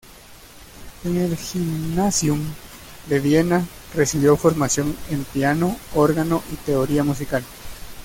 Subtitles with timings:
[1.03, 2.39] En el Gymnasium
[3.07, 3.63] de Viena
[3.93, 7.43] recibió formación en piano, órgano y teoría musical.